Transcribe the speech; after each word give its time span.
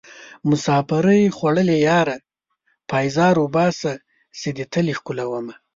مسافرۍ 0.49 1.21
خوړليه 1.35 1.77
ياره 1.89 2.17
پيزار 2.89 3.35
اوباسه 3.43 3.93
چې 4.39 4.49
دې 4.55 4.65
تلې 4.73 4.93
ښکلومه 4.99 5.55